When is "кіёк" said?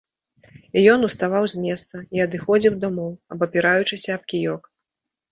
4.33-4.63